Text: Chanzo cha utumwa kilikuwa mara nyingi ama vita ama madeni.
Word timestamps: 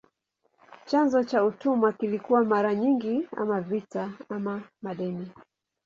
Chanzo 0.85 1.23
cha 1.23 1.43
utumwa 1.43 1.93
kilikuwa 1.93 2.43
mara 2.43 2.75
nyingi 2.75 3.27
ama 3.37 3.61
vita 3.61 4.11
ama 4.29 4.63
madeni. 4.81 5.31